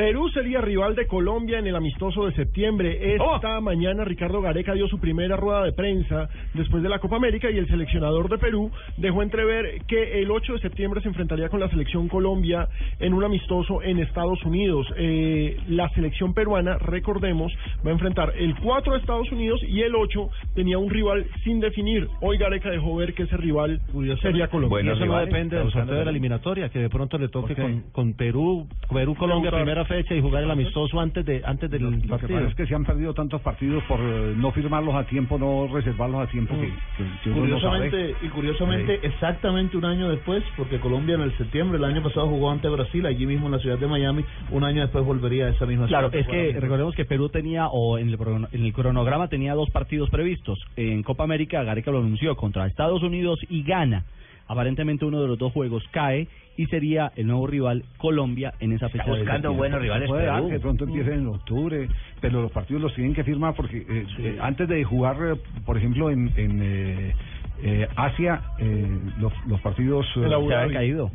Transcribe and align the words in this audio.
Perú 0.00 0.30
sería 0.30 0.62
rival 0.62 0.94
de 0.94 1.06
Colombia 1.06 1.58
en 1.58 1.66
el 1.66 1.76
amistoso 1.76 2.24
de 2.24 2.32
septiembre. 2.32 3.16
Esta 3.16 3.60
mañana 3.60 4.02
Ricardo 4.02 4.40
Gareca 4.40 4.72
dio 4.72 4.88
su 4.88 4.98
primera 4.98 5.36
rueda 5.36 5.62
de 5.62 5.74
prensa 5.74 6.26
después 6.54 6.82
de 6.82 6.88
la 6.88 7.00
Copa 7.00 7.16
América 7.16 7.50
y 7.50 7.58
el 7.58 7.68
seleccionador 7.68 8.30
de 8.30 8.38
Perú 8.38 8.70
dejó 8.96 9.22
entrever 9.22 9.82
que 9.86 10.22
el 10.22 10.30
8 10.30 10.54
de 10.54 10.60
septiembre 10.60 11.02
se 11.02 11.08
enfrentaría 11.08 11.50
con 11.50 11.60
la 11.60 11.68
selección 11.68 12.08
Colombia 12.08 12.66
en 12.98 13.12
un 13.12 13.24
amistoso 13.24 13.82
en 13.82 13.98
Estados 13.98 14.42
Unidos. 14.46 14.86
Eh, 14.96 15.58
la 15.68 15.90
selección 15.90 16.32
peruana, 16.32 16.78
recordemos, 16.78 17.52
va 17.84 17.90
a 17.90 17.92
enfrentar 17.92 18.32
el 18.38 18.56
4 18.58 18.94
de 18.94 19.00
Estados 19.00 19.30
Unidos 19.30 19.60
y 19.68 19.82
el 19.82 19.94
8 19.94 20.30
tenía 20.54 20.78
un 20.78 20.88
rival 20.88 21.26
sin 21.44 21.60
definir. 21.60 22.08
Hoy 22.22 22.38
Gareca 22.38 22.70
dejó 22.70 22.96
ver 22.96 23.12
que 23.12 23.24
ese 23.24 23.36
rival 23.36 23.82
sería 24.22 24.48
Colombia. 24.48 24.80
y 24.82 24.96
eso 24.96 25.04
no 25.04 25.18
depende 25.18 25.58
del 25.58 25.70
sorteo 25.70 25.96
de 25.96 26.04
la 26.06 26.10
eliminatoria, 26.10 26.70
que 26.70 26.78
de 26.78 26.88
pronto 26.88 27.18
le 27.18 27.28
toque 27.28 27.54
con, 27.54 27.82
con 27.92 28.14
Perú, 28.14 28.66
Perú-Colombia 28.90 29.50
primera 29.50 29.84
fecha 29.90 30.14
y 30.14 30.20
jugar 30.20 30.44
el 30.44 30.50
amistoso 30.50 31.00
antes 31.00 31.26
de 31.26 31.42
antes 31.44 31.68
del 31.68 31.82
Lo 31.82 31.90
que 31.90 32.06
partido. 32.08 32.38
pasa 32.38 32.48
es 32.50 32.54
que 32.54 32.66
se 32.66 32.74
han 32.76 32.84
perdido 32.84 33.12
tantos 33.12 33.40
partidos 33.42 33.82
por 33.88 33.98
eh, 34.00 34.34
no 34.36 34.52
firmarlos 34.52 34.94
a 34.94 35.04
tiempo, 35.04 35.36
no 35.36 35.66
reservarlos 35.66 36.20
a 36.22 36.30
tiempo, 36.30 36.54
que, 36.54 36.68
que- 36.96 37.10
que 37.24 37.30
sabe. 37.30 37.34
Curiosamente, 37.40 38.14
y 38.22 38.28
curiosamente, 38.28 39.00
exactamente 39.02 39.76
un 39.76 39.84
año 39.84 40.08
después, 40.08 40.44
porque 40.56 40.78
Colombia 40.78 41.16
en 41.16 41.22
el 41.22 41.36
septiembre 41.36 41.78
del 41.78 41.84
año 41.90 42.02
pasado 42.02 42.28
jugó 42.28 42.50
ante 42.52 42.68
Brasil, 42.68 43.04
allí 43.04 43.26
mismo 43.26 43.46
en 43.46 43.52
la 43.52 43.58
ciudad 43.58 43.78
de 43.78 43.86
Miami, 43.88 44.24
un 44.50 44.62
año 44.62 44.82
después 44.82 45.04
volvería 45.04 45.46
a 45.46 45.50
esa 45.50 45.66
misma 45.66 45.88
Claro, 45.88 46.10
ciudad. 46.10 46.24
es 46.24 46.28
que 46.54 46.60
recordemos 46.60 46.94
que 46.94 47.04
Perú 47.04 47.28
tenía, 47.28 47.66
o 47.66 47.98
en 47.98 48.10
el, 48.10 48.18
en 48.52 48.64
el 48.64 48.72
cronograma 48.72 49.26
tenía 49.28 49.54
dos 49.54 49.68
partidos 49.70 50.08
previstos. 50.10 50.58
En 50.76 51.02
Copa 51.02 51.24
América, 51.24 51.62
Gareca 51.64 51.90
lo 51.90 51.98
anunció 51.98 52.36
contra 52.36 52.66
Estados 52.66 53.02
Unidos 53.02 53.40
y 53.48 53.64
Ghana. 53.64 54.04
Aparentemente 54.50 55.04
uno 55.04 55.22
de 55.22 55.28
los 55.28 55.38
dos 55.38 55.52
juegos 55.52 55.84
cae 55.92 56.26
y 56.56 56.66
sería 56.66 57.12
el 57.14 57.28
nuevo 57.28 57.46
rival 57.46 57.84
Colombia 57.98 58.52
en 58.58 58.72
esa 58.72 58.88
fecha. 58.88 59.04
buscando 59.06 59.52
buenos 59.54 59.80
rivales 59.80 60.08
Puede 60.08 60.26
dar 60.26 60.44
que 60.48 60.58
pronto 60.58 60.84
empiecen 60.84 61.20
en 61.20 61.26
octubre, 61.28 61.88
pero 62.20 62.42
los 62.42 62.50
partidos 62.50 62.82
los 62.82 62.94
tienen 62.94 63.14
que 63.14 63.22
firmar 63.22 63.54
porque 63.54 63.78
eh, 63.78 64.06
eh, 64.18 64.38
antes 64.40 64.68
de 64.68 64.82
jugar, 64.82 65.16
eh, 65.22 65.36
por 65.64 65.78
ejemplo, 65.78 66.10
en, 66.10 66.32
en 66.36 66.58
eh, 66.62 67.14
eh, 67.62 67.86
Asia, 67.94 68.40
eh, 68.58 68.98
los, 69.20 69.32
los 69.46 69.60
partidos... 69.60 70.04
eh, 70.16 70.22
El 70.24 70.30
Se 70.30 70.34
había 70.34 70.72
caído. 70.72 71.10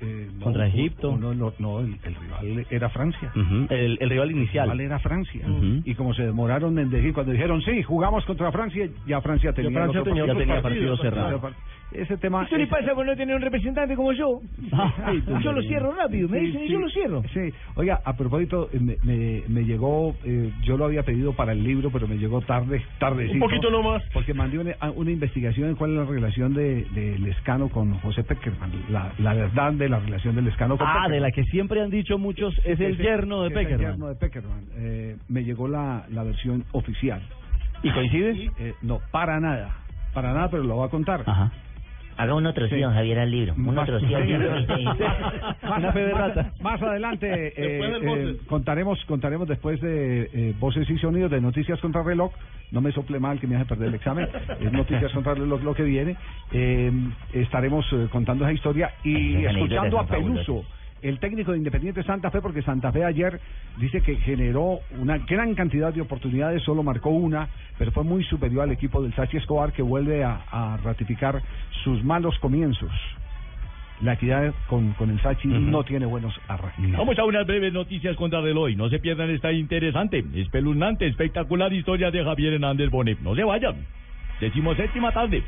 eh, 0.00 0.28
no, 0.36 0.44
Contra 0.44 0.66
Egipto. 0.66 1.16
No, 1.16 1.32
no, 1.32 1.52
no, 1.60 1.80
el, 1.80 1.96
el 2.02 2.14
rival 2.16 2.66
era 2.70 2.88
Francia. 2.88 3.30
El, 3.70 3.98
el 4.00 4.10
rival 4.10 4.30
inicial. 4.32 4.64
El 4.68 4.72
rival 4.72 4.80
era 4.80 4.98
Francia. 4.98 5.46
Y 5.84 5.94
como 5.94 6.12
se 6.14 6.24
demoraron 6.24 6.76
en 6.78 6.90
decir, 6.90 7.12
cuando 7.14 7.30
dijeron, 7.32 7.62
sí, 7.62 7.82
jugamos 7.84 8.24
contra 8.24 8.50
Francia, 8.50 8.88
ya 9.06 9.20
Francia 9.20 9.52
tenía, 9.52 9.70
Francia 9.70 10.00
otro 10.00 10.12
tenía 10.12 10.26
partido. 10.26 10.32
otros 10.32 10.38
tenía 10.48 10.62
partidos. 10.62 10.98
partido 11.00 11.10
cerrado. 11.40 11.54
Ese 11.92 12.16
tema... 12.18 12.44
Eso 12.44 12.56
le 12.56 12.66
pasa 12.68 12.94
por 12.94 13.04
no 13.04 13.16
tener 13.16 13.34
un 13.34 13.42
representante 13.42 13.96
como 13.96 14.12
yo. 14.12 14.40
Tú, 15.26 15.38
yo 15.40 15.52
lo 15.52 15.60
cierro 15.62 15.92
rápido, 15.92 16.28
me 16.28 16.38
Sí, 16.40 16.46
dicen 16.46 16.62
y 16.64 16.68
yo 16.68 16.78
lo 16.78 16.88
cierro. 16.90 17.22
Sí, 17.34 17.40
oiga, 17.74 18.00
a 18.04 18.16
propósito, 18.16 18.68
eh, 18.72 18.78
me, 18.78 18.96
me, 19.02 19.42
me 19.48 19.64
llegó, 19.64 20.14
eh, 20.24 20.52
yo 20.62 20.76
lo 20.76 20.84
había 20.84 21.02
pedido 21.02 21.32
para 21.34 21.52
el 21.52 21.64
libro, 21.64 21.90
pero 21.90 22.06
me 22.06 22.16
llegó 22.16 22.40
tarde, 22.42 22.80
tarde. 22.98 23.28
Un 23.32 23.40
poquito 23.40 23.70
nomás. 23.70 24.02
Porque 24.12 24.34
mandé 24.34 24.58
una, 24.58 24.74
una 24.94 25.10
investigación 25.10 25.70
en 25.70 25.74
cuál 25.74 25.90
es 25.90 25.96
la 25.96 26.04
relación 26.04 26.54
de, 26.54 26.84
de 26.94 27.18
Lescano 27.18 27.68
con 27.68 27.94
José 28.00 28.22
Peckerman, 28.22 28.70
la, 28.90 29.12
la 29.18 29.34
verdad 29.34 29.72
de 29.72 29.88
la 29.88 29.98
relación 29.98 30.36
de 30.36 30.42
Lescano 30.42 30.76
con 30.78 30.86
Ah, 30.86 30.92
Peckerman. 30.92 31.10
de 31.12 31.20
la 31.20 31.30
que 31.32 31.44
siempre 31.44 31.80
han 31.82 31.90
dicho 31.90 32.18
muchos, 32.18 32.54
es 32.64 32.78
el 32.78 32.96
yerno 32.98 33.42
de 33.42 33.48
es 33.48 33.56
el 33.56 33.62
Peckerman. 33.64 33.90
yerno 33.92 34.08
de 34.08 34.14
Peckerman. 34.14 34.64
Eh, 34.76 35.16
me 35.28 35.42
llegó 35.44 35.66
la, 35.66 36.04
la 36.10 36.22
versión 36.22 36.64
oficial. 36.72 37.20
¿Y 37.82 37.90
coincide? 37.90 38.50
Eh, 38.58 38.74
no, 38.82 39.00
para 39.10 39.40
nada, 39.40 39.74
para 40.14 40.32
nada, 40.32 40.48
pero 40.50 40.62
lo 40.62 40.76
voy 40.76 40.86
a 40.86 40.90
contar. 40.90 41.22
Ajá. 41.26 41.50
Haga 42.16 42.34
un 42.34 42.46
otro 42.46 42.68
Sí. 42.68 42.78
don 42.80 42.92
Javier, 42.92 43.18
al 43.18 43.30
libro. 43.30 43.54
Un 43.54 43.74
Más- 43.74 43.88
otro 43.88 44.00
sí 44.00 44.14
al 44.14 44.26
libro. 44.26 44.50
Más- 46.60 46.82
adelante 46.82 47.28
eh, 47.56 47.56
Después 47.56 48.02
del 48.02 48.30
eh, 48.30 48.36
contaremos 48.46 49.04
contaremos 49.06 49.48
después 49.48 49.80
de 49.80 50.30
eh, 50.32 50.54
Voces 50.58 50.88
y 50.90 50.98
Sonidos 50.98 51.30
de 51.30 51.40
Noticias 51.40 51.80
contra 51.80 52.02
Reloj. 52.02 52.32
No 52.72 52.80
me 52.80 52.92
sople 52.92 53.18
mal 53.18 53.40
que 53.40 53.46
me 53.46 53.56
hace 53.56 53.64
perder 53.66 53.88
el 53.88 53.94
examen. 53.94 54.28
Es 54.60 54.72
Noticias 54.72 55.12
contra 55.12 55.34
Reloj 55.34 55.62
lo 55.62 55.74
que 55.74 55.82
viene. 55.82 56.16
Eh, 56.52 56.90
estaremos 57.32 57.86
eh, 57.92 58.06
contando 58.10 58.44
esa 58.44 58.52
historia 58.52 58.92
y 59.04 59.44
escuchando 59.44 59.98
a 59.98 60.06
Peluso. 60.06 60.64
El 61.02 61.18
técnico 61.18 61.52
de 61.52 61.58
Independiente 61.58 62.02
Santa 62.02 62.30
Fe, 62.30 62.40
porque 62.40 62.62
Santa 62.62 62.92
Fe 62.92 63.04
ayer 63.04 63.40
dice 63.78 64.02
que 64.02 64.16
generó 64.16 64.80
una 64.98 65.18
gran 65.18 65.54
cantidad 65.54 65.92
de 65.92 66.00
oportunidades, 66.00 66.62
solo 66.62 66.82
marcó 66.82 67.10
una, 67.10 67.48
pero 67.78 67.90
fue 67.92 68.04
muy 68.04 68.24
superior 68.24 68.64
al 68.64 68.72
equipo 68.72 69.02
del 69.02 69.14
Sachi 69.14 69.38
Escobar, 69.38 69.72
que 69.72 69.82
vuelve 69.82 70.24
a, 70.24 70.42
a 70.50 70.76
ratificar 70.78 71.42
sus 71.84 72.02
malos 72.04 72.38
comienzos. 72.38 72.90
La 74.02 74.14
equidad 74.14 74.54
con, 74.66 74.92
con 74.94 75.10
el 75.10 75.20
Sachi 75.20 75.48
no 75.48 75.84
tiene 75.84 76.06
buenos 76.06 76.34
arranques. 76.48 76.92
Vamos 76.92 77.18
a 77.18 77.24
unas 77.24 77.46
breves 77.46 77.72
noticias 77.72 78.16
contra 78.16 78.40
reloj. 78.40 78.70
No 78.76 78.88
se 78.88 78.98
pierdan 78.98 79.28
esta 79.30 79.52
interesante, 79.52 80.24
espeluznante, 80.36 81.06
espectacular 81.06 81.70
historia 81.72 82.10
de 82.10 82.24
Javier 82.24 82.54
Hernández 82.54 82.88
Bonet. 82.88 83.20
No 83.20 83.34
se 83.34 83.44
vayan. 83.44 83.76
Decimos 84.40 84.76
séptima 84.78 85.12
tarde. 85.12 85.42